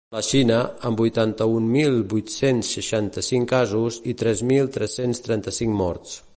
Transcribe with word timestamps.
La 0.13 0.21
Xina, 0.27 0.55
amb 0.89 1.01
vuitanta-un 1.03 1.67
mil 1.75 1.99
vuit-cents 2.15 2.71
seixanta-cinc 2.77 3.47
casos 3.53 4.03
i 4.15 4.19
tres 4.25 4.45
mil 4.53 4.75
tres-cents 4.79 5.23
trenta-cinc 5.29 5.81
morts. 5.83 6.21